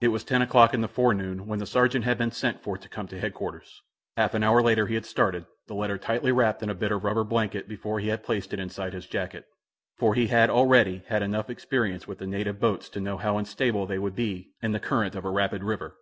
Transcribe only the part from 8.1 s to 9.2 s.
placed it inside his